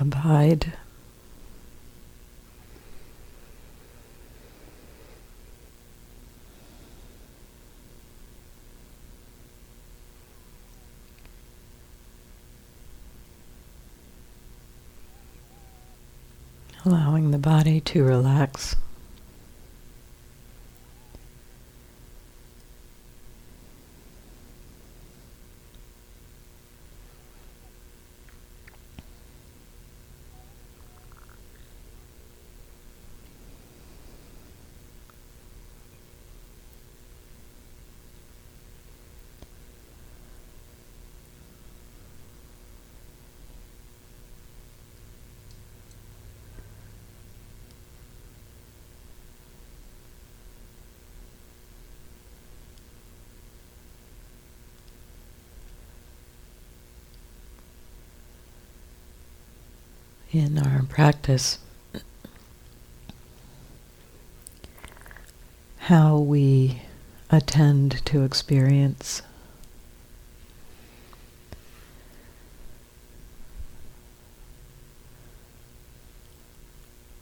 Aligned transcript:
abide. 0.00 0.72
allowing 16.84 17.30
the 17.30 17.38
body 17.38 17.80
to 17.80 18.02
relax. 18.02 18.74
In 60.32 60.58
our 60.58 60.82
practice 60.84 61.58
how 65.76 66.16
we 66.16 66.80
attend 67.28 68.04
to 68.06 68.22
experience. 68.22 69.20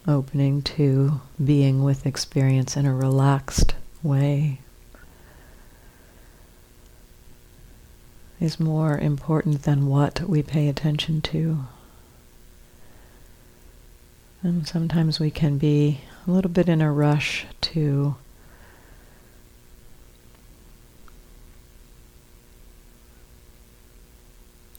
Opening 0.07 0.63
to 0.63 1.21
being 1.43 1.83
with 1.83 2.07
experience 2.07 2.77
in 2.77 2.87
a 2.87 2.95
relaxed 2.95 3.75
way 4.03 4.61
is 8.39 8.61
more 8.61 8.99
important 8.99 9.63
than 9.63 9.87
what 9.87 10.21
we 10.21 10.43
pay 10.43 10.69
attention 10.69 11.21
to. 11.23 11.65
And 14.43 14.67
sometimes 14.67 15.21
we 15.21 15.31
can 15.31 15.59
be 15.59 16.01
a 16.27 16.31
little 16.31 16.51
bit 16.51 16.69
in 16.69 16.81
a 16.81 16.91
rush 16.91 17.47
to 17.61 18.17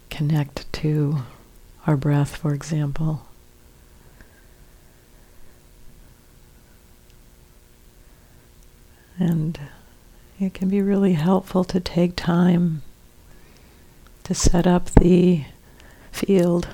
connect 0.10 0.72
to 0.74 1.18
our 1.86 1.96
breath, 1.96 2.36
for 2.36 2.54
example. 2.54 3.28
And 9.20 9.60
it 10.40 10.56
can 10.56 10.70
be 10.70 10.82
really 10.82 11.14
helpful 11.14 11.64
to 11.66 11.80
take 11.80 12.16
time 12.16 12.82
to 14.24 14.34
set 14.34 14.66
up 14.66 14.90
the 14.90 15.46
field 16.12 16.70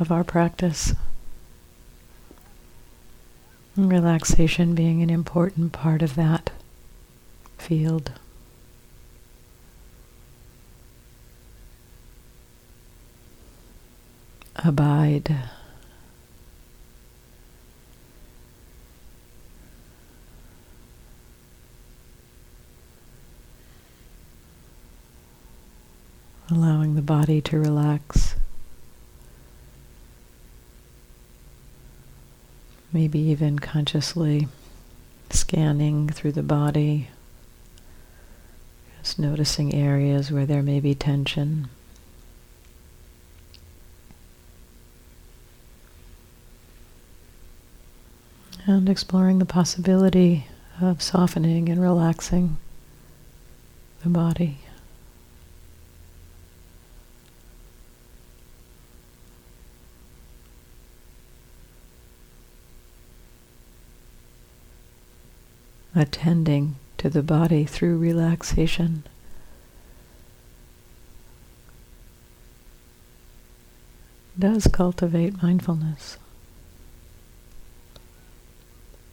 of 0.00 0.10
our 0.10 0.24
practice. 0.24 0.94
Relaxation 3.74 4.74
being 4.74 5.02
an 5.02 5.08
important 5.08 5.72
part 5.72 6.02
of 6.02 6.14
that 6.14 6.50
field. 7.56 8.12
Abide. 14.56 15.34
Allowing 26.50 26.94
the 26.94 27.00
body 27.00 27.40
to 27.40 27.58
relax. 27.58 28.34
Maybe 32.92 33.18
even 33.18 33.58
consciously 33.58 34.48
scanning 35.30 36.08
through 36.08 36.32
the 36.32 36.42
body, 36.42 37.08
just 39.00 39.18
noticing 39.18 39.74
areas 39.74 40.30
where 40.30 40.46
there 40.46 40.62
may 40.62 40.78
be 40.78 40.94
tension. 40.94 41.68
And 48.64 48.88
exploring 48.88 49.38
the 49.38 49.44
possibility 49.44 50.46
of 50.80 51.02
softening 51.02 51.68
and 51.68 51.80
relaxing 51.80 52.58
the 54.02 54.08
body. 54.08 54.58
Attending 65.94 66.76
to 66.98 67.10
the 67.10 67.22
body 67.22 67.64
through 67.64 67.98
relaxation. 67.98 69.04
Does 74.38 74.66
cultivate 74.66 75.42
mindfulness 75.42 76.16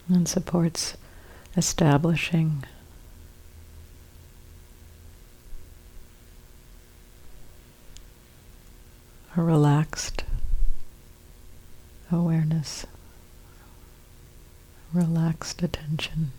and 0.07 0.27
supports 0.27 0.95
establishing 1.57 2.63
a 9.35 9.41
relaxed 9.41 10.23
awareness, 12.11 12.85
relaxed 14.93 15.61
attention. 15.61 16.31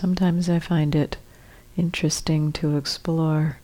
Sometimes 0.00 0.48
I 0.48 0.58
find 0.58 0.94
it 0.94 1.18
interesting 1.76 2.52
to 2.52 2.78
explore 2.78 3.58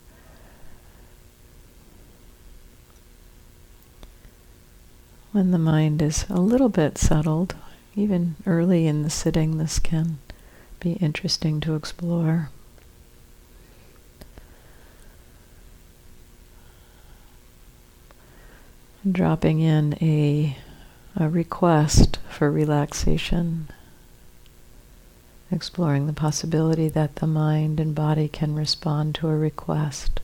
when 5.33 5.51
the 5.51 5.59
mind 5.59 6.03
is 6.03 6.27
a 6.29 6.39
little 6.39 6.69
bit 6.69 6.99
settled, 6.99 7.55
even 7.95 8.37
early 8.45 8.87
in 8.87 9.03
the 9.03 9.09
sitting, 9.09 9.57
this 9.57 9.79
can 9.79 10.19
be 10.79 10.93
interesting 10.93 11.59
to 11.61 11.75
explore. 11.75 12.51
Dropping 19.11 19.61
in 19.61 19.95
a, 20.03 20.59
a 21.17 21.31
request 21.31 22.19
for 22.29 22.51
relaxation 22.51 23.69
exploring 25.51 26.07
the 26.07 26.13
possibility 26.13 26.89
that 26.89 27.17
the 27.17 27.27
mind 27.27 27.79
and 27.79 27.95
body 27.95 28.29
can 28.29 28.55
respond 28.55 29.15
to 29.15 29.29
a 29.29 29.37
request. 29.37 30.21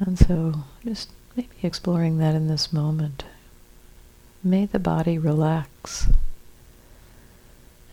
And 0.00 0.18
so 0.18 0.64
just 0.84 1.10
maybe 1.36 1.48
exploring 1.62 2.18
that 2.18 2.34
in 2.34 2.48
this 2.48 2.72
moment. 2.72 3.24
May 4.42 4.66
the 4.66 4.78
body 4.78 5.18
relax. 5.18 6.08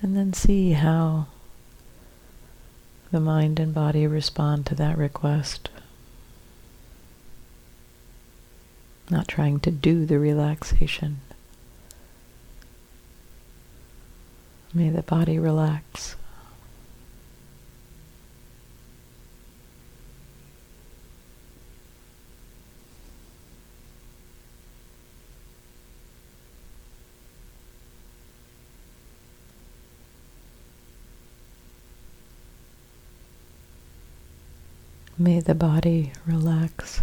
And 0.01 0.15
then 0.15 0.33
see 0.33 0.73
how 0.73 1.27
the 3.11 3.19
mind 3.19 3.59
and 3.59 3.73
body 3.73 4.05
respond 4.05 4.65
to 4.67 4.75
that 4.75 4.97
request. 4.97 5.69
Not 9.09 9.27
trying 9.27 9.59
to 9.61 9.71
do 9.71 10.05
the 10.05 10.19
relaxation. 10.19 11.21
May 14.75 14.89
the 14.89 15.03
body 15.03 15.39
relax. 15.39 16.17
May 35.17 35.39
the 35.39 35.55
body 35.55 36.11
relax. 36.25 36.99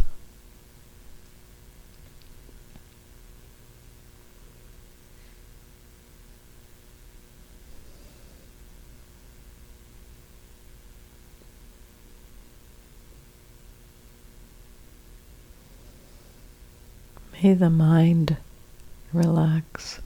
May 17.43 17.55
the 17.55 17.71
mind 17.71 18.37
relax. 19.13 20.01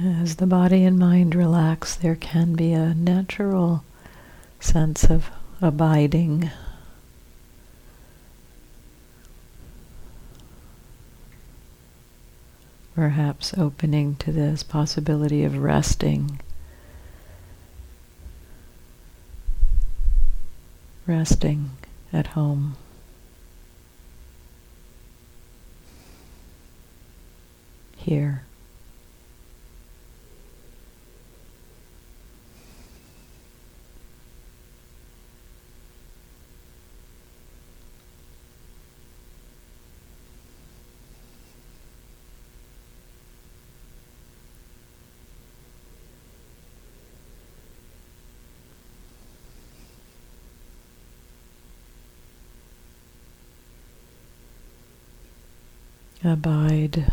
As 0.00 0.36
the 0.36 0.46
body 0.46 0.84
and 0.84 0.98
mind 0.98 1.34
relax, 1.34 1.94
there 1.94 2.16
can 2.16 2.54
be 2.54 2.72
a 2.72 2.94
natural 2.94 3.84
sense 4.58 5.04
of 5.04 5.30
abiding. 5.60 6.50
Perhaps 12.94 13.54
opening 13.56 14.16
to 14.16 14.30
this 14.32 14.62
possibility 14.62 15.44
of 15.44 15.56
resting. 15.56 16.40
Resting 21.06 21.70
at 22.12 22.28
home. 22.28 22.76
Here. 27.96 28.44
Abide, 56.24 57.10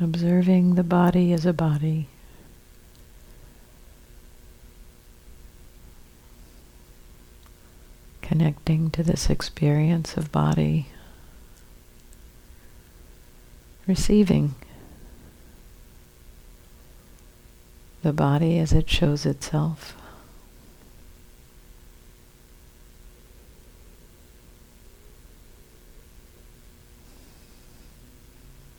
observing 0.00 0.76
the 0.76 0.82
body 0.82 1.32
as 1.34 1.44
a 1.44 1.52
body. 1.52 2.08
Connecting 8.22 8.90
to 8.92 9.02
this 9.02 9.28
experience 9.28 10.16
of 10.16 10.32
body. 10.32 10.86
Receiving 13.86 14.54
the 18.02 18.14
body 18.14 18.58
as 18.58 18.72
it 18.72 18.88
shows 18.88 19.26
itself. 19.26 19.94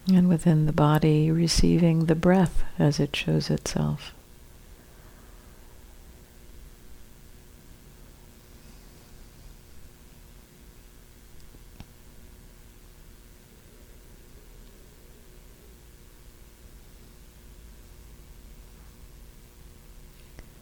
And 0.07 0.24
within 0.35 0.65
the 0.65 0.73
body, 0.73 1.31
receiving 1.31 2.07
the 2.07 2.13
breath 2.13 2.65
as 2.77 2.99
it 2.99 3.15
shows 3.15 3.49
itself. 3.49 4.13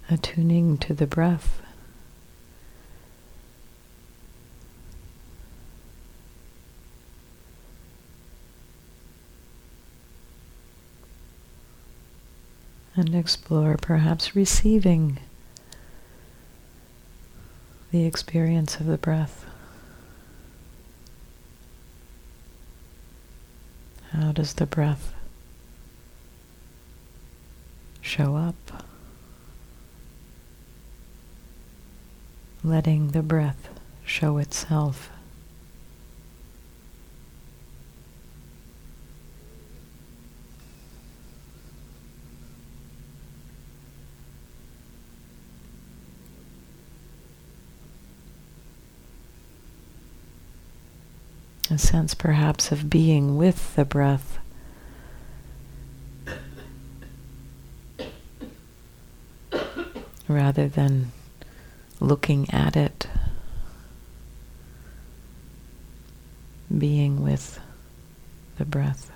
Attuning 0.07 0.77
to 0.77 0.93
the 0.93 1.07
breath. 1.07 1.63
And 13.03 13.15
explore 13.15 13.75
perhaps 13.75 14.33
receiving 14.33 15.19
the 17.91 18.05
experience 18.05 18.79
of 18.79 18.85
the 18.85 18.97
breath. 18.97 19.45
How 24.11 24.31
does 24.31 24.53
the 24.53 24.65
breath 24.65 25.13
show 28.01 28.35
up? 28.35 28.85
Letting 32.63 33.09
the 33.09 33.21
breath 33.21 33.67
show 34.05 34.37
itself. 34.37 35.09
A 51.73 51.77
sense 51.77 52.13
perhaps 52.13 52.71
of 52.71 52.87
being 52.87 53.35
with 53.35 53.75
the 53.75 53.83
breath. 53.83 54.37
Rather 60.27 60.67
than 60.67 61.11
looking 61.99 62.49
at 62.51 62.77
it, 62.77 63.07
being 66.77 67.23
with 67.23 67.59
the 68.57 68.65
breath. 68.65 69.09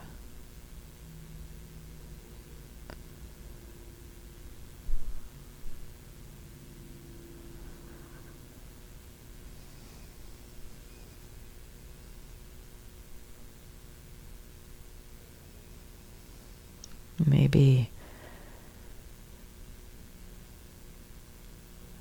Maybe 17.25 17.89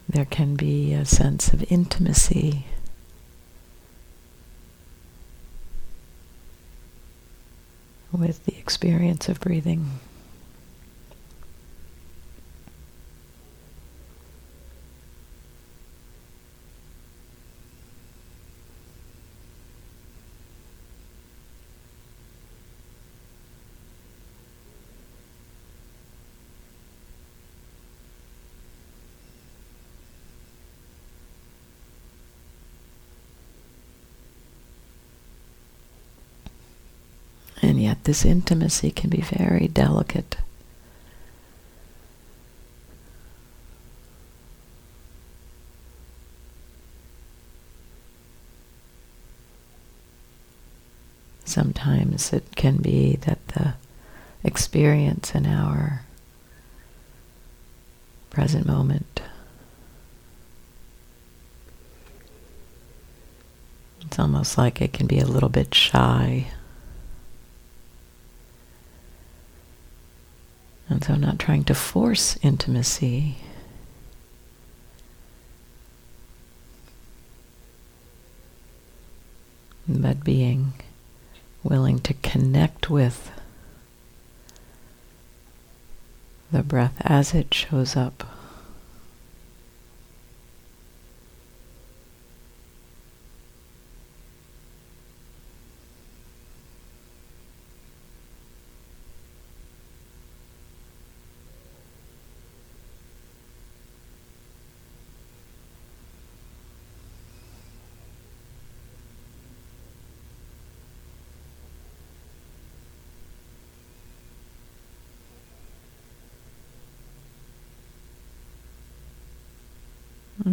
there 0.09 0.25
can 0.47 0.55
be 0.55 0.93
a 0.93 1.05
sense 1.05 1.53
of 1.53 1.65
intimacy. 1.73 2.67
With 8.13 8.45
the 8.45 8.57
experience 8.57 9.29
of 9.29 9.41
breathing. 9.41 9.99
And 37.63 37.81
yet, 37.81 38.05
this 38.05 38.25
intimacy 38.25 38.91
can 38.91 39.11
be 39.11 39.21
very 39.23 39.69
delicate. 39.69 40.37
Sometimes 51.45 52.33
it 52.33 52.57
can 52.57 52.77
be 52.77 53.17
that 53.23 53.47
the 53.49 53.75
experience 54.45 55.35
in 55.35 55.47
our 55.47 56.03
present 58.31 58.67
moment 58.67 59.23
it's 64.03 64.19
almost 64.19 64.57
like 64.59 64.81
it 64.81 64.93
can 64.93 65.07
be 65.07 65.19
a 65.19 65.27
little 65.27 65.49
bit 65.49 65.75
shy. 65.75 66.47
And 70.97 71.05
so, 71.05 71.15
not 71.15 71.39
trying 71.39 71.65
to 71.65 71.75
force 71.75 72.39
intimacy. 72.41 73.37
But 79.87 80.25
being 80.25 80.73
willing 81.63 81.99
to 81.99 82.15
connect 82.15 82.89
with 82.89 83.31
the 86.51 86.63
breath 86.63 86.95
as 87.03 87.35
it 87.35 87.53
shows 87.53 87.95
up. 87.95 88.36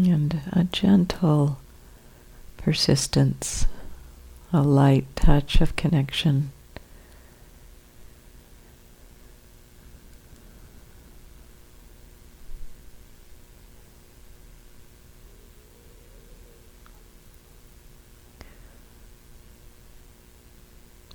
And 0.09 0.41
a 0.51 0.63
gentle 0.65 1.59
persistence, 2.57 3.65
a 4.51 4.61
light 4.61 5.05
touch 5.15 5.61
of 5.61 5.75
connection. 5.75 6.51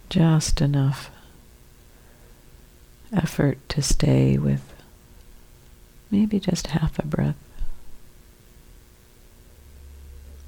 Just 0.09 0.61
enough 0.61 1.11
effort 3.13 3.59
to 3.69 3.83
stay 3.83 4.39
with 4.39 4.75
maybe 6.11 6.41
just 6.41 6.69
half 6.69 6.99
a 6.99 7.07
breath 7.07 7.37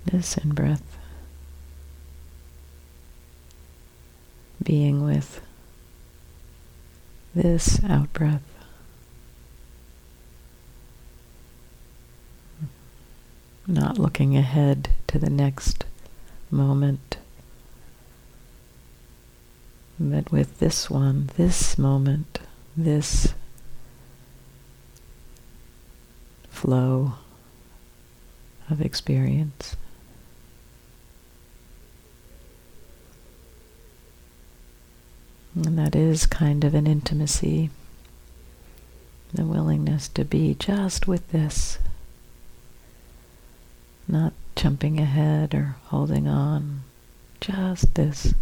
this 0.05 0.37
in 0.37 0.51
breath. 0.51 0.99
Being 4.63 5.05
with 5.05 5.41
this 7.35 7.83
out 7.85 8.13
breath. 8.13 8.43
Not 13.67 13.99
looking 13.99 14.37
ahead 14.37 14.91
to 15.07 15.19
the 15.19 15.31
next 15.31 15.85
moment, 16.51 17.19
but 19.99 20.33
with 20.33 20.59
this 20.59 20.91
one, 20.91 21.31
this 21.37 21.79
moment, 21.79 22.41
this 22.77 23.33
flow 26.49 27.15
of 28.69 28.81
experience. 28.81 29.77
And 35.65 35.79
that 35.79 35.95
is 35.95 36.25
kind 36.25 36.65
of 36.65 36.75
an 36.75 36.87
intimacy, 36.87 37.69
the 39.33 39.45
willingness 39.45 40.09
to 40.09 40.25
be 40.25 40.57
just 40.59 41.07
with 41.07 41.31
this, 41.33 41.79
not 44.09 44.33
jumping 44.57 44.99
ahead 44.99 45.55
or 45.55 45.77
holding 45.87 46.27
on, 46.27 46.83
just 47.41 47.95
this. 47.95 48.35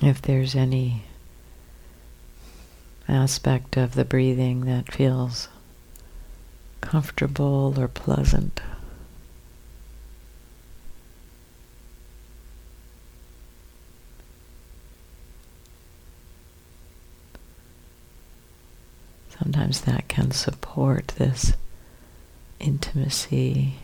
If 0.00 0.22
there's 0.22 0.54
any 0.54 1.02
aspect 3.08 3.76
of 3.76 3.94
the 3.94 4.04
breathing 4.04 4.66
that 4.66 4.92
feels 4.92 5.48
comfortable 6.80 7.74
or 7.76 7.88
pleasant. 7.88 8.60
Sometimes 19.38 19.80
that 19.82 20.08
can 20.08 20.30
support 20.32 21.08
this 21.16 21.54
intimacy 22.60 23.76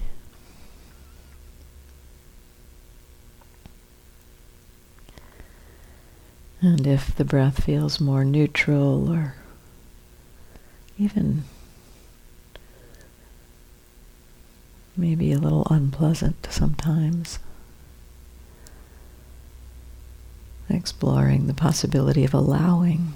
And 6.64 6.86
if 6.86 7.14
the 7.14 7.26
breath 7.26 7.62
feels 7.62 8.00
more 8.00 8.24
neutral 8.24 9.12
or 9.12 9.34
even 10.98 11.44
maybe 14.96 15.30
a 15.30 15.38
little 15.38 15.66
unpleasant 15.68 16.48
sometimes, 16.48 17.38
exploring 20.70 21.48
the 21.48 21.52
possibility 21.52 22.24
of 22.24 22.32
allowing 22.32 23.12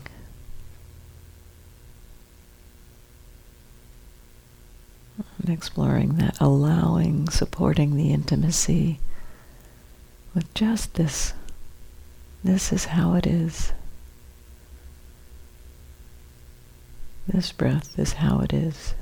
and 5.38 5.49
exploring 5.49 6.17
that 6.17 6.37
allowing, 6.38 7.31
supporting 7.31 7.97
the 7.97 8.12
intimacy 8.12 9.00
with 10.35 10.52
just 10.52 10.93
this 10.97 11.33
this 12.45 12.73
is 12.73 12.87
how 12.87 13.14
it 13.14 13.26
is. 13.26 13.73
This 17.26 17.52
breath 17.52 17.99
is 17.99 18.14
how 18.14 18.40
it 18.40 18.52
is. 18.54 18.95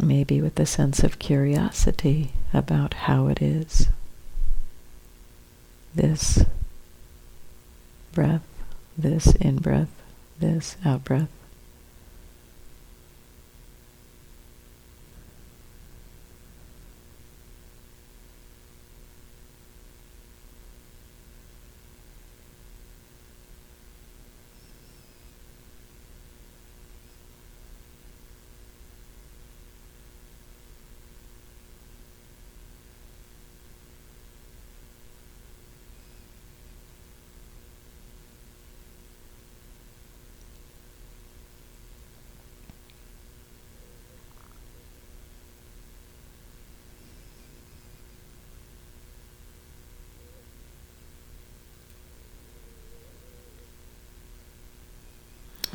Maybe 0.00 0.40
with 0.40 0.58
a 0.58 0.66
sense 0.66 1.04
of 1.04 1.18
curiosity 1.18 2.32
about 2.52 2.94
how 2.94 3.28
it 3.28 3.40
is. 3.42 3.88
This 5.94 6.44
breath 8.12 8.42
this 8.98 9.32
in 9.36 9.58
breath, 9.58 9.90
this 10.40 10.76
out 10.84 11.04
breath. 11.04 11.37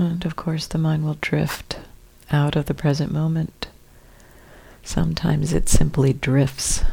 And 0.03 0.25
of 0.25 0.35
course, 0.35 0.67
the 0.67 0.77
mind 0.77 1.05
will 1.05 1.17
drift 1.21 1.77
out 2.31 2.55
of 2.55 2.65
the 2.65 2.73
present 2.73 3.11
moment. 3.11 3.67
Sometimes 4.83 5.53
it 5.53 5.69
simply 5.69 6.13
drifts. 6.13 6.83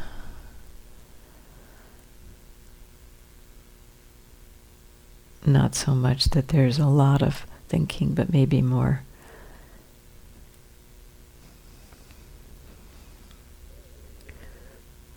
Not 5.45 5.75
so 5.75 5.95
much 5.95 6.27
that 6.27 6.49
there's 6.49 6.79
a 6.79 6.87
lot 6.87 7.23
of 7.23 7.47
thinking, 7.69 8.15
but 8.15 8.33
maybe 8.33 8.63
more 8.63 9.03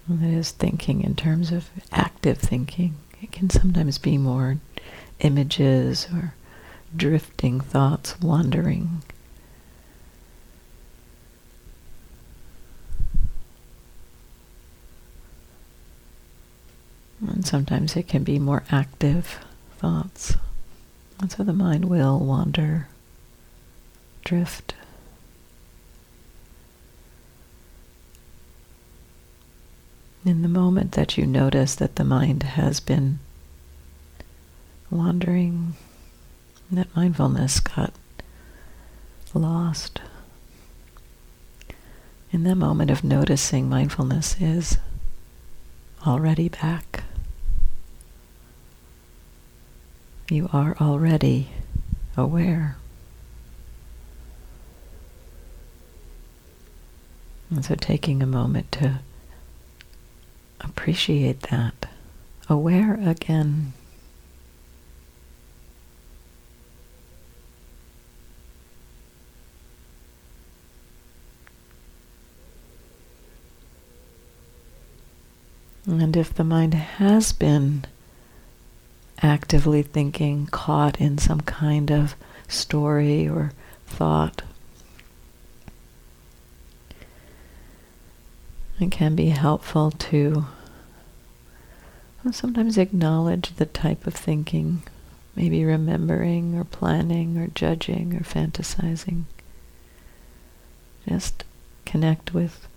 that 0.08 0.30
is 0.30 0.52
thinking 0.52 1.02
in 1.02 1.16
terms 1.16 1.52
of 1.52 1.70
active 1.92 2.38
thinking. 2.38 2.96
It 3.22 3.32
can 3.32 3.50
sometimes 3.50 3.98
be 3.98 4.18
more 4.18 4.58
images 5.20 6.08
or 6.14 6.34
drifting 6.96 7.60
thoughts 7.60 8.20
wandering. 8.22 9.04
And 17.28 17.46
sometimes 17.46 17.96
it 17.96 18.08
can 18.08 18.24
be 18.24 18.38
more 18.38 18.64
active 18.70 19.40
thoughts. 19.78 20.36
And 21.20 21.32
so 21.32 21.44
the 21.44 21.54
mind 21.54 21.86
will 21.86 22.20
wander, 22.20 22.88
drift. 24.26 24.76
In 30.26 30.42
the 30.42 30.48
moment 30.48 30.94
that 30.94 31.18
you 31.18 31.26
notice 31.26 31.76
that 31.76 31.96
the 31.96 32.04
mind 32.04 32.44
has 32.44 32.80
been 32.80 33.20
wandering, 34.90 35.76
that 36.76 36.96
mindfulness 36.96 37.60
got 37.60 37.94
lost. 39.34 40.02
In 42.32 42.44
that 42.44 42.56
moment 42.56 42.90
of 42.90 43.04
noticing, 43.04 43.70
mindfulness 43.70 44.36
is 44.40 44.78
already 46.06 46.50
back. 46.50 47.04
You 50.30 50.50
are 50.52 50.76
already 50.82 51.50
aware. 52.18 52.78
And 57.50 57.64
so 57.64 57.76
taking 57.76 58.24
a 58.24 58.28
moment 58.28 58.72
to 58.74 59.00
appreciate 60.60 61.42
that, 61.52 61.86
aware 62.50 63.00
again. 63.06 63.74
And 76.02 76.18
if 76.18 76.34
the 76.34 76.44
mind 76.44 76.74
has 76.74 77.32
been 77.34 77.86
actively 79.22 79.84
thinking, 79.84 80.48
caught 80.48 81.00
in 81.00 81.18
some 81.18 81.42
kind 81.42 81.92
of 81.92 82.16
story 82.48 83.28
or 83.28 83.52
thought, 83.86 84.42
it 88.80 88.92
can 88.92 89.16
be 89.16 89.30
helpful 89.30 89.92
to 89.92 90.46
sometimes 92.32 92.78
acknowledge 92.78 93.56
the 93.56 93.66
type 93.66 94.08
of 94.08 94.16
thinking, 94.16 94.82
maybe 95.36 95.64
remembering 95.64 96.56
or 96.56 96.64
planning 96.64 97.38
or 97.38 97.48
judging 97.48 98.16
or 98.16 98.22
fantasizing. 98.22 99.24
Just 101.08 101.44
connect 101.86 102.34
with 102.34 102.68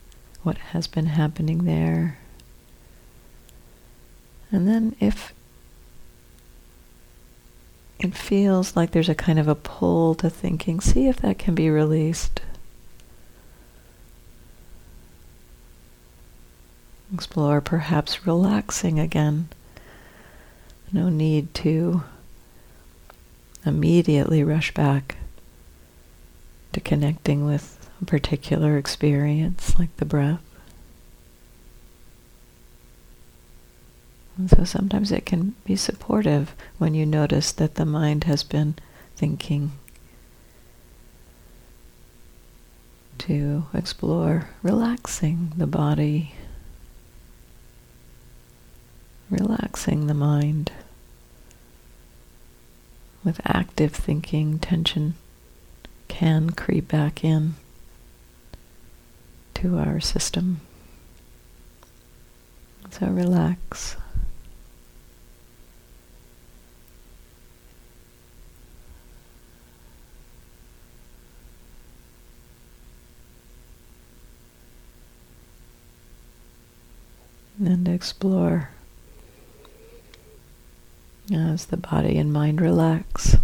what 0.43 0.59
has 0.59 0.87
been 0.87 1.07
happening 1.07 1.65
there 1.65 2.19
and 4.53 4.69
then 4.69 4.95
if 5.01 5.33
it 7.99 8.15
feels 8.15 8.77
like 8.77 8.91
there's 8.91 9.09
a 9.09 9.15
kind 9.15 9.39
of 9.39 9.49
a 9.49 9.55
pull 9.55 10.15
to 10.17 10.29
thinking, 10.29 10.81
see 10.81 11.09
if 11.09 11.17
that 11.19 11.39
can 11.39 11.55
be 11.55 11.71
released. 11.71 12.41
Explore 17.13 17.61
perhaps 17.61 18.27
relaxing 18.27 18.99
again. 18.99 19.49
No 20.93 21.09
need 21.09 21.55
to 21.55 22.03
immediately 23.65 24.45
rush 24.45 24.73
back 24.75 25.17
to 26.73 26.81
connecting 26.81 27.45
with 27.45 27.89
a 28.01 28.05
particular 28.05 28.77
experience 28.77 29.79
like 29.79 29.97
the 29.97 30.05
breath. 30.05 30.46
And 34.37 34.51
so 34.51 34.65
sometimes 34.65 35.11
it 35.11 35.25
can 35.25 35.55
be 35.65 35.77
supportive 35.77 36.55
when 36.79 36.95
you 36.95 37.07
notice 37.07 37.53
that 37.53 37.77
the 37.77 37.87
mind 37.87 38.25
has 38.25 38.43
been 38.43 38.75
thinking 39.17 39.73
to 43.19 43.65
explore 43.73 44.51
relaxing 44.63 45.53
the 45.57 45.67
body, 45.67 46.35
relaxing 49.31 50.07
the 50.07 50.15
mind. 50.15 50.71
With 53.25 53.41
active 53.45 53.93
thinking, 53.93 54.59
tension 54.59 55.15
can 56.07 56.51
creep 56.51 56.89
back 56.89 57.25
in 57.25 57.55
to 59.55 59.79
our 59.79 59.99
system. 59.99 60.61
So 62.91 63.07
relax. 63.09 63.97
And 77.67 77.89
explore 77.89 78.71
as 81.33 81.67
the 81.67 81.77
body 81.77 82.19
and 82.19 82.33
mind 82.33 82.61
relax. 82.61 83.37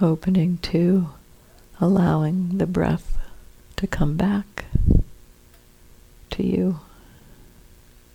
Opening 0.00 0.58
to 0.58 1.08
allowing 1.80 2.58
the 2.58 2.66
breath 2.66 3.18
to 3.76 3.86
come 3.86 4.16
back 4.16 4.64
to 6.30 6.42
you, 6.42 6.80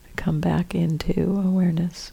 to 0.05 0.13
come 0.15 0.39
back 0.39 0.75
into 0.75 1.41
awareness. 1.43 2.11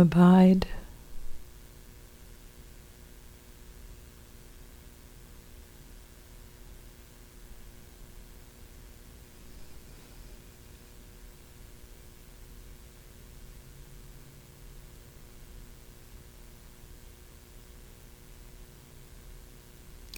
abide. 0.00 0.66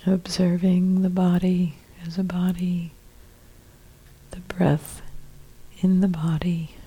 Observing 0.07 1.03
the 1.03 1.11
body 1.11 1.75
as 2.07 2.17
a 2.17 2.25
body, 2.25 2.93
the 4.31 4.41
breath 4.41 5.03
in 5.83 6.01
the 6.01 6.09
body. 6.09 6.78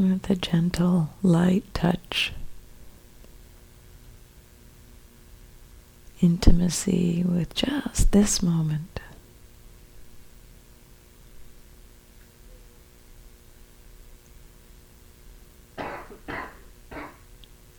With 0.00 0.30
a 0.30 0.34
gentle, 0.34 1.10
light 1.22 1.64
touch. 1.74 2.32
Intimacy 6.20 7.22
with 7.26 7.54
just 7.54 8.12
this 8.12 8.42
moment. 8.42 9.00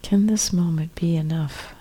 Can 0.02 0.28
this 0.28 0.52
moment 0.52 0.94
be 0.96 1.16
enough? 1.16 1.74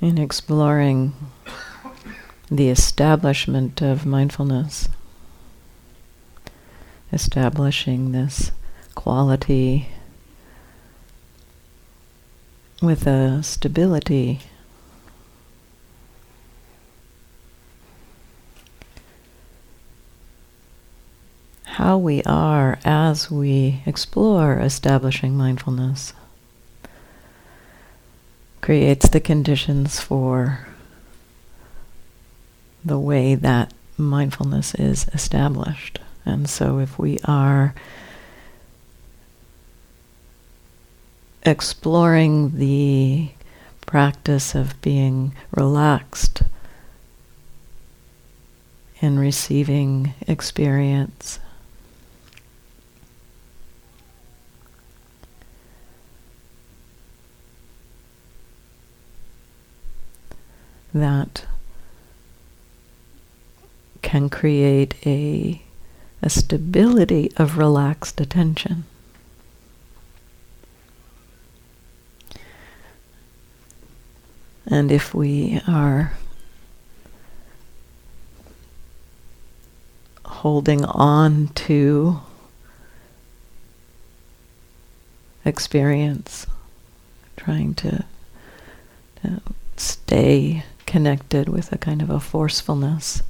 In 0.00 0.18
exploring 0.18 1.12
the 2.50 2.68
establishment 2.68 3.82
of 3.82 4.06
mindfulness, 4.06 4.88
establishing 7.12 8.12
this 8.12 8.52
quality 8.94 9.88
with 12.80 13.06
a 13.06 13.42
stability. 13.42 14.40
How 21.64 21.96
we 21.98 22.22
are 22.24 22.78
as 22.84 23.30
we 23.30 23.82
explore 23.86 24.58
establishing 24.58 25.36
mindfulness 25.36 26.12
creates 28.68 29.08
the 29.08 29.18
conditions 29.18 29.98
for 29.98 30.66
the 32.84 32.98
way 32.98 33.34
that 33.34 33.72
mindfulness 33.96 34.74
is 34.74 35.08
established. 35.14 35.98
And 36.26 36.50
so 36.50 36.78
if 36.78 36.98
we 36.98 37.18
are 37.24 37.74
exploring 41.44 42.58
the 42.58 43.30
practice 43.86 44.54
of 44.54 44.78
being 44.82 45.34
relaxed 45.50 46.42
in 49.00 49.18
receiving 49.18 50.12
experience 50.26 51.40
that 61.00 61.44
can 64.02 64.28
create 64.28 64.94
a, 65.06 65.60
a 66.22 66.30
stability 66.30 67.30
of 67.36 67.58
relaxed 67.58 68.20
attention. 68.20 68.84
And 74.66 74.92
if 74.92 75.14
we 75.14 75.60
are 75.66 76.12
holding 80.24 80.84
on 80.84 81.48
to 81.48 82.20
experience, 85.44 86.46
trying 87.36 87.74
to, 87.74 88.04
to 89.22 89.40
stay 89.76 90.64
connected 90.88 91.50
with 91.50 91.70
a 91.70 91.76
kind 91.76 92.00
of 92.00 92.08
a 92.08 92.18
forcefulness, 92.18 93.22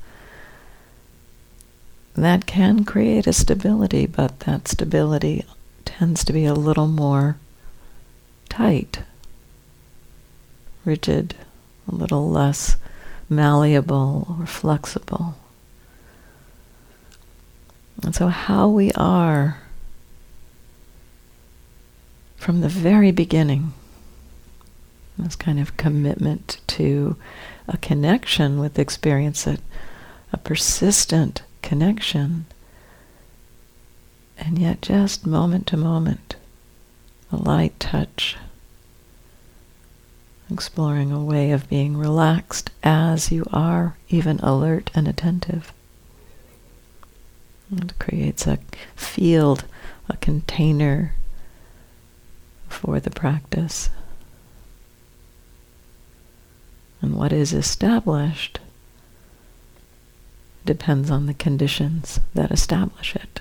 that 2.14 2.46
can 2.46 2.84
create 2.84 3.26
a 3.26 3.32
stability, 3.32 4.06
but 4.06 4.40
that 4.40 4.68
stability 4.68 5.44
tends 5.84 6.24
to 6.24 6.32
be 6.32 6.44
a 6.44 6.54
little 6.54 6.86
more 6.86 7.36
tight 8.48 9.00
rigid, 10.84 11.34
a 11.90 11.94
little 11.94 12.30
less 12.30 12.76
malleable 13.28 14.36
or 14.38 14.46
flexible. 14.46 15.36
And 18.04 18.14
so, 18.14 18.28
how 18.28 18.68
we 18.68 18.92
are 18.92 19.58
from 22.36 22.60
the 22.60 22.68
very 22.68 23.10
beginning, 23.10 23.74
this 25.18 25.36
kind 25.36 25.58
of 25.58 25.76
commitment 25.76 26.60
to 26.68 27.16
a 27.66 27.76
connection 27.78 28.58
with 28.58 28.78
experience, 28.78 29.46
a, 29.46 29.58
a 30.32 30.38
persistent 30.38 31.42
connection, 31.62 32.46
and 34.38 34.58
yet 34.58 34.80
just 34.80 35.26
moment 35.26 35.66
to 35.66 35.76
moment, 35.76 36.36
a 37.32 37.36
light 37.36 37.78
touch 37.80 38.36
exploring 40.50 41.12
a 41.12 41.22
way 41.22 41.50
of 41.50 41.68
being 41.68 41.96
relaxed 41.96 42.70
as 42.82 43.30
you 43.30 43.44
are, 43.52 43.96
even 44.08 44.38
alert 44.40 44.90
and 44.94 45.06
attentive. 45.06 45.72
It 47.74 47.98
creates 47.98 48.46
a 48.46 48.58
field, 48.96 49.64
a 50.08 50.16
container 50.16 51.14
for 52.68 52.98
the 52.98 53.10
practice. 53.10 53.90
And 57.00 57.14
what 57.14 57.32
is 57.32 57.52
established 57.52 58.58
depends 60.64 61.10
on 61.10 61.26
the 61.26 61.34
conditions 61.34 62.20
that 62.34 62.50
establish 62.50 63.14
it. 63.16 63.40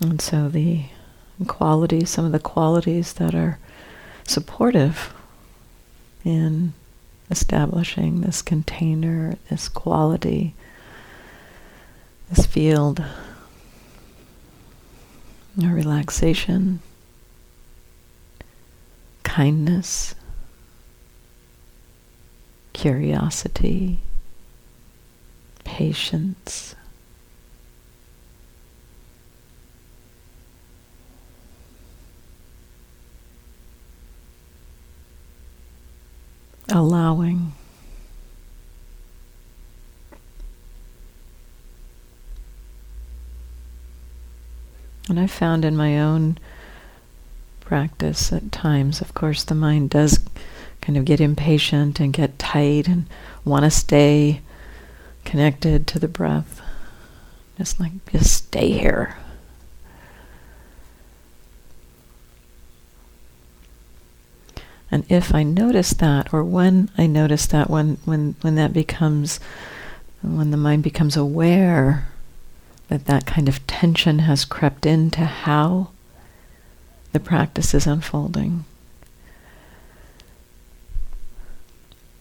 And 0.00 0.20
so 0.20 0.48
the 0.48 0.84
qualities, 1.46 2.10
some 2.10 2.24
of 2.24 2.32
the 2.32 2.38
qualities 2.38 3.14
that 3.14 3.34
are 3.34 3.58
supportive 4.24 5.14
in 6.24 6.74
establishing 7.30 8.20
this 8.20 8.42
container, 8.42 9.36
this 9.50 9.68
quality, 9.68 10.54
this 12.30 12.46
field, 12.46 13.04
relaxation, 15.56 16.80
kindness, 19.22 20.14
curiosity, 22.72 24.00
patience. 25.64 26.74
Allowing. 36.68 37.52
And 45.08 45.20
I 45.20 45.26
found 45.26 45.64
in 45.64 45.76
my 45.76 46.00
own 46.00 46.38
practice 47.60 48.32
at 48.32 48.50
times, 48.50 49.00
of 49.00 49.14
course, 49.14 49.44
the 49.44 49.54
mind 49.54 49.90
does 49.90 50.18
kind 50.80 50.96
of 50.98 51.04
get 51.04 51.20
impatient 51.20 52.00
and 52.00 52.12
get 52.12 52.38
tight 52.38 52.88
and 52.88 53.06
want 53.44 53.64
to 53.64 53.70
stay 53.70 54.40
connected 55.24 55.86
to 55.88 55.98
the 55.98 56.08
breath. 56.08 56.60
Just 57.58 57.80
like, 57.80 57.92
just 58.10 58.32
stay 58.32 58.72
here. 58.72 59.16
And 64.96 65.04
if 65.10 65.34
I 65.34 65.42
notice 65.42 65.90
that, 65.90 66.32
or 66.32 66.42
when 66.42 66.88
I 66.96 67.06
notice 67.06 67.44
that, 67.48 67.68
when, 67.68 67.98
when, 68.06 68.34
when 68.40 68.54
that 68.54 68.72
becomes, 68.72 69.40
when 70.22 70.52
the 70.52 70.56
mind 70.56 70.82
becomes 70.84 71.18
aware 71.18 72.08
that 72.88 73.04
that 73.04 73.26
kind 73.26 73.46
of 73.46 73.66
tension 73.66 74.20
has 74.20 74.46
crept 74.46 74.86
into 74.86 75.26
how 75.26 75.90
the 77.12 77.20
practice 77.20 77.74
is 77.74 77.86
unfolding, 77.86 78.64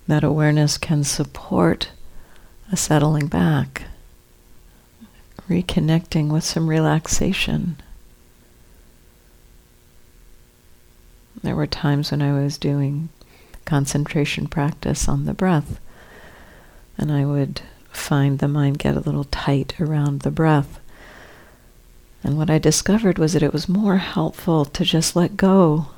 that 0.06 0.26
awareness 0.26 0.78
can 0.78 1.06
support 1.06 1.92
a 2.74 2.76
settling 2.76 3.28
back, 3.28 3.84
reconnecting 5.48 6.28
with 6.28 6.44
some 6.44 6.68
relaxation. 6.68 7.78
There 11.46 11.56
were 11.56 11.68
times 11.68 12.10
when 12.10 12.24
I 12.24 12.34
was 12.34 12.58
doing 12.58 13.10
concentration 13.66 14.48
practice 14.48 15.08
on 15.08 15.26
the 15.26 15.34
breath, 15.36 15.80
and 16.98 17.12
I 17.12 17.24
would 17.24 17.62
find 17.92 18.40
the 18.40 18.48
mind 18.48 18.80
get 18.80 18.98
a 18.98 19.00
little 19.00 19.26
tight 19.26 19.80
around 19.80 20.22
the 20.22 20.32
breath. 20.32 20.80
And 22.24 22.36
what 22.36 22.50
I 22.50 22.58
discovered 22.58 23.20
was 23.20 23.34
that 23.34 23.44
it 23.44 23.54
was 23.54 23.70
more 23.70 23.98
helpful 23.98 24.66
to 24.66 24.84
just 24.84 25.16
let 25.16 25.38
go 25.38 25.90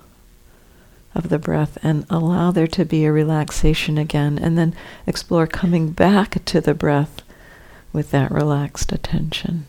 of 1.16 1.30
the 1.30 1.40
breath 1.40 1.78
and 1.82 2.06
allow 2.10 2.52
there 2.52 2.68
to 2.68 2.84
be 2.84 3.06
a 3.06 3.12
relaxation 3.14 3.98
again, 3.98 4.38
and 4.38 4.58
then 4.58 4.76
explore 5.06 5.48
coming 5.48 5.92
back 5.92 6.44
to 6.44 6.60
the 6.60 6.74
breath 6.74 7.22
with 7.94 8.12
that 8.12 8.32
relaxed 8.32 8.92
attention. 8.92 9.66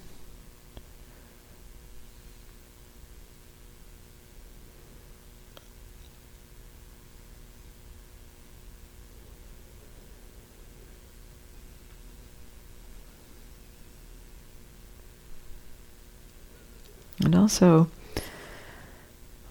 And 17.28 17.36
also, 17.36 17.90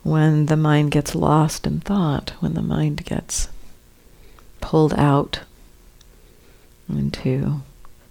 when 0.02 0.48
the 0.48 0.58
mind 0.58 0.90
gets 0.90 1.14
lost 1.14 1.68
in 1.68 1.80
thought, 1.80 2.32
when 2.40 2.56
the 2.56 2.64
mind 2.64 3.06
gets 3.06 3.50
pulled 4.62 4.96
out 4.96 5.42
into 6.90 7.62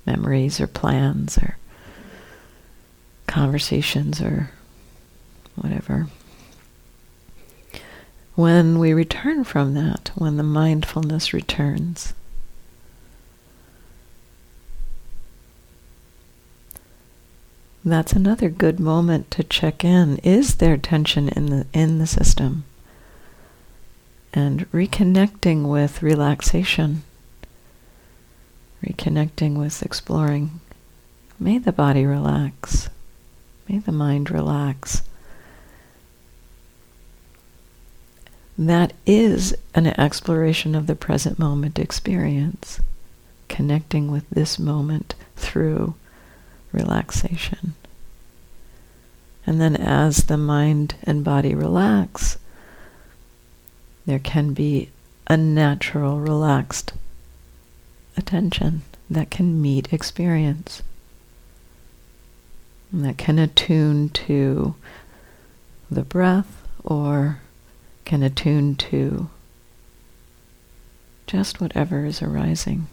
memories 0.07 0.61
or 0.61 0.69
plans 0.69 1.37
or 1.37 1.57
conversations 3.27 4.23
or 4.23 4.51
whatever. 5.57 6.07
When 8.37 8.79
we 8.79 8.93
return 8.93 9.43
from 9.43 9.75
that, 9.75 10.13
when 10.15 10.37
the 10.37 10.45
mindfulness 10.45 11.33
returns, 11.33 12.15
that's 17.93 18.13
another 18.13 18.49
good 18.49 18.81
moment 18.81 19.31
to 19.33 19.45
check 19.45 19.85
in. 19.85 20.19
Is 20.19 20.57
there 20.57 20.77
tension 20.77 21.29
in 21.29 21.47
the 21.47 21.67
in 21.73 21.99
the 21.99 22.07
system? 22.07 22.65
And 24.33 24.71
reconnecting 24.73 25.69
with 25.69 26.03
relaxation, 26.03 27.03
reconnecting 28.85 29.57
with 29.57 29.83
exploring. 29.83 30.61
May 31.39 31.59
the 31.59 31.73
body 31.73 32.05
relax. 32.05 32.89
May 33.69 33.79
the 33.79 33.93
mind 33.93 34.31
relax. 34.31 35.03
That 38.59 38.95
is 39.05 39.55
an 39.75 39.87
exploration 39.87 40.75
of 40.75 40.87
the 40.87 40.97
present 40.97 41.39
moment 41.39 41.79
experience 41.79 42.81
connecting 43.49 44.11
with 44.11 44.29
this 44.31 44.59
moment 44.59 45.15
through 45.37 45.95
relaxation. 46.77 47.75
And 49.47 49.61
then 49.61 49.77
as 49.77 50.25
the 50.25 50.37
mind 50.37 50.95
and 51.03 51.25
body 51.25 51.55
relax, 51.55 52.39
there 54.05 54.19
can 54.19 54.53
be 54.53 54.91
a 55.27 55.37
natural, 55.37 56.21
relaxed 56.21 56.93
attention 58.17 58.83
that 59.11 59.31
can 59.31 59.61
meet 59.61 59.93
experience, 59.93 60.83
that 62.93 63.19
can 63.19 63.39
attune 63.39 64.09
to 64.11 64.75
the 65.91 66.03
breath 66.03 66.67
or 66.85 67.41
can 68.05 68.23
attune 68.23 68.75
to 68.77 69.29
just 71.27 71.61
whatever 71.61 72.05
is 72.05 72.23
arising. 72.23 72.87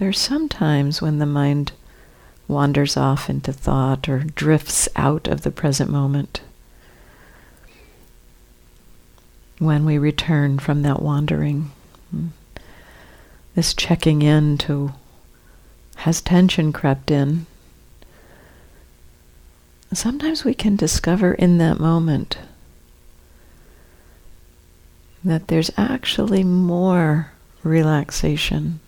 There 0.00 0.08
are 0.08 0.14
some 0.14 0.48
times 0.48 1.02
when 1.02 1.18
the 1.18 1.26
mind 1.26 1.72
wanders 2.48 2.96
off 2.96 3.28
into 3.28 3.52
thought 3.52 4.08
or 4.08 4.20
drifts 4.20 4.88
out 4.96 5.28
of 5.28 5.42
the 5.42 5.50
present 5.50 5.90
moment. 5.90 6.40
When 9.58 9.84
we 9.84 9.98
return 9.98 10.58
from 10.58 10.80
that 10.80 11.02
wandering, 11.02 11.70
hmm, 12.10 12.28
this 13.54 13.74
checking 13.74 14.22
in 14.22 14.56
to 14.64 14.94
has 15.96 16.22
tension 16.22 16.72
crept 16.72 17.10
in? 17.10 17.44
Sometimes 19.92 20.46
we 20.46 20.54
can 20.54 20.76
discover 20.76 21.34
in 21.34 21.58
that 21.58 21.78
moment 21.78 22.38
that 25.22 25.48
there's 25.48 25.70
actually 25.76 26.42
more 26.42 27.32
relaxation 27.62 28.80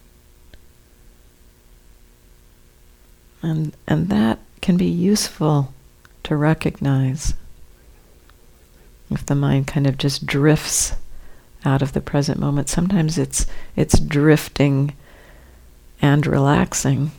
And, 3.43 3.77
and 3.87 4.09
that 4.09 4.39
can 4.61 4.77
be 4.77 4.87
useful 4.87 5.75
to 6.23 6.37
recognize 6.37 7.35
if 9.11 9.27
the 9.27 9.35
mind 9.35 9.67
kind 9.67 9.87
of 9.87 9.99
just 9.99 10.25
drifts 10.25 10.95
out 11.65 11.83
of 11.83 11.93
the 11.93 12.01
present 12.01 12.39
moment. 12.39 12.69
Sometimes 12.69 13.19
it's, 13.19 13.47
it's 13.77 13.99
drifting 13.99 14.95
and 16.01 16.27
relaxing. 16.27 17.11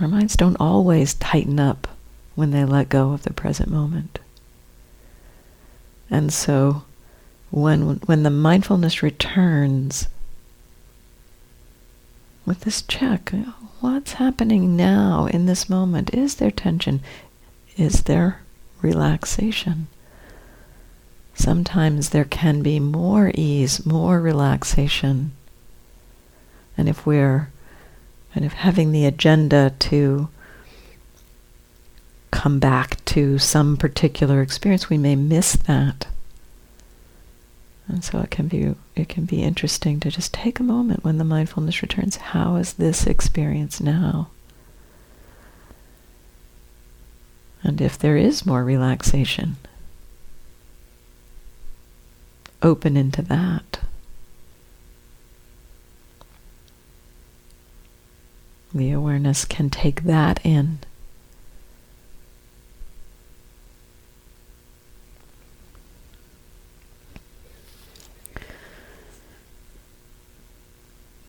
Our 0.00 0.08
minds 0.08 0.36
don't 0.36 0.56
always 0.60 1.14
tighten 1.14 1.58
up 1.58 1.88
when 2.34 2.50
they 2.50 2.64
let 2.64 2.88
go 2.88 3.12
of 3.12 3.22
the 3.22 3.32
present 3.32 3.70
moment. 3.70 4.18
And 6.10 6.32
so 6.32 6.84
when, 7.50 7.96
when 8.06 8.22
the 8.22 8.30
mindfulness 8.30 9.02
returns 9.02 10.08
with 12.44 12.60
this 12.60 12.82
check, 12.82 13.30
oh, 13.34 13.65
what's 13.80 14.14
happening 14.14 14.76
now 14.76 15.26
in 15.26 15.46
this 15.46 15.68
moment? 15.68 16.14
Is 16.14 16.36
there 16.36 16.50
tension? 16.50 17.00
Is 17.76 18.02
there 18.02 18.40
relaxation? 18.82 19.88
Sometimes 21.34 22.10
there 22.10 22.24
can 22.24 22.62
be 22.62 22.80
more 22.80 23.30
ease, 23.34 23.84
more 23.84 24.20
relaxation. 24.20 25.32
And 26.78 26.88
if 26.88 27.04
we're 27.04 27.50
kind 28.32 28.46
of 28.46 28.54
having 28.54 28.92
the 28.92 29.04
agenda 29.04 29.72
to 29.78 30.28
come 32.30 32.58
back 32.58 33.02
to 33.06 33.38
some 33.38 33.76
particular 33.76 34.42
experience, 34.42 34.88
we 34.88 34.98
may 34.98 35.16
miss 35.16 35.52
that. 35.52 36.06
And 37.88 38.04
so 38.04 38.20
it 38.20 38.30
can 38.30 38.48
be 38.48 38.74
it 38.96 39.08
can 39.10 39.26
be 39.26 39.42
interesting 39.42 40.00
to 40.00 40.10
just 40.10 40.32
take 40.32 40.58
a 40.58 40.64
moment 40.64 41.04
when 41.04 41.18
the 41.18 41.24
mindfulness 41.24 41.82
returns. 41.82 42.16
How 42.16 42.56
is 42.56 42.72
this 42.74 43.06
experience 43.06 43.80
now? 43.80 44.30
And 47.62 47.80
if 47.80 47.98
there 47.98 48.16
is 48.16 48.46
more 48.46 48.64
relaxation, 48.64 49.56
open 52.62 52.96
into 52.96 53.22
that. 53.22 53.80
The 58.72 58.92
awareness 58.92 59.44
can 59.44 59.68
take 59.68 60.04
that 60.04 60.40
in 60.44 60.78